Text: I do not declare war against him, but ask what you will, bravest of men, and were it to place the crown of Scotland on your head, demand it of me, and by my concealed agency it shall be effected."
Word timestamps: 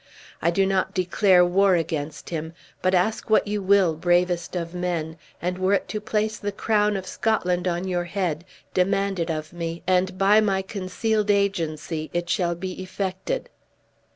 I 0.41 0.49
do 0.49 0.65
not 0.65 0.95
declare 0.95 1.45
war 1.45 1.75
against 1.75 2.31
him, 2.31 2.53
but 2.81 2.95
ask 2.95 3.29
what 3.29 3.45
you 3.45 3.61
will, 3.61 3.93
bravest 3.93 4.55
of 4.55 4.73
men, 4.73 5.15
and 5.39 5.59
were 5.59 5.75
it 5.75 5.87
to 5.89 6.01
place 6.01 6.39
the 6.39 6.51
crown 6.51 6.97
of 6.97 7.05
Scotland 7.05 7.67
on 7.67 7.87
your 7.87 8.05
head, 8.05 8.43
demand 8.73 9.19
it 9.19 9.29
of 9.29 9.53
me, 9.53 9.83
and 9.85 10.17
by 10.17 10.39
my 10.41 10.63
concealed 10.63 11.29
agency 11.29 12.09
it 12.13 12.31
shall 12.31 12.55
be 12.55 12.81
effected." 12.81 13.47